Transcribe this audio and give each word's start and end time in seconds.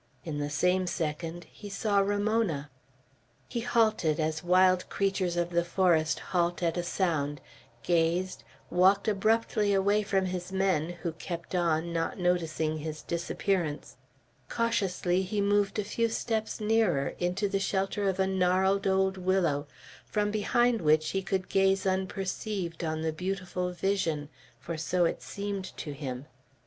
In 0.25 0.39
the 0.39 0.49
same 0.49 0.87
second 0.87 1.43
he 1.43 1.69
saw 1.69 1.99
Ramona. 1.99 2.71
He 3.47 3.59
halted, 3.59 4.19
as 4.19 4.43
wild 4.43 4.89
creatures 4.89 5.37
of 5.37 5.51
the 5.51 5.63
forest 5.63 6.17
halt 6.33 6.63
at 6.63 6.75
a 6.75 6.81
sound; 6.81 7.39
gazed; 7.83 8.43
walked 8.71 9.07
abruptly 9.07 9.75
away 9.75 10.01
from 10.01 10.25
his 10.25 10.51
men, 10.51 10.89
who 11.03 11.11
kept 11.11 11.53
on, 11.53 11.93
not 11.93 12.17
noticing 12.17 12.79
his 12.79 13.03
disappearance. 13.03 13.95
Cautiously 14.49 15.21
he 15.21 15.39
moved 15.39 15.77
a 15.77 15.83
few 15.83 16.09
steps 16.09 16.59
nearer, 16.59 17.13
into 17.19 17.47
the 17.47 17.59
shelter 17.59 18.09
of 18.09 18.19
a 18.19 18.25
gnarled 18.25 18.87
old 18.87 19.17
willow, 19.17 19.67
from 20.07 20.31
behind 20.31 20.81
which 20.81 21.11
he 21.11 21.21
could 21.21 21.47
gaze 21.47 21.85
unperceived 21.85 22.83
on 22.83 23.03
the 23.03 23.13
beautiful 23.13 23.71
vision, 23.71 24.29
for 24.59 24.77
so 24.77 25.05
it 25.05 25.21
seemed 25.21 25.65
to 25.77 25.91
him. 25.93 26.25